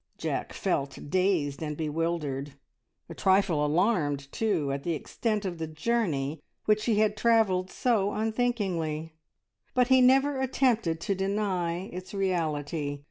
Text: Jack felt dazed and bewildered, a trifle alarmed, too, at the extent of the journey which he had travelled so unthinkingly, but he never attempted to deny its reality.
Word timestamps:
Jack 0.17 0.51
felt 0.51 0.97
dazed 1.11 1.61
and 1.61 1.77
bewildered, 1.77 2.53
a 3.07 3.13
trifle 3.13 3.63
alarmed, 3.63 4.31
too, 4.31 4.71
at 4.71 4.81
the 4.81 4.93
extent 4.95 5.45
of 5.45 5.59
the 5.59 5.67
journey 5.67 6.41
which 6.65 6.85
he 6.85 6.95
had 6.95 7.15
travelled 7.15 7.69
so 7.69 8.11
unthinkingly, 8.11 9.13
but 9.75 9.89
he 9.89 10.01
never 10.01 10.41
attempted 10.41 10.99
to 11.01 11.13
deny 11.13 11.81
its 11.93 12.15
reality. 12.15 12.99